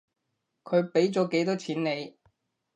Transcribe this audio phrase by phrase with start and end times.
[0.63, 2.17] 佢畀咗幾多錢你？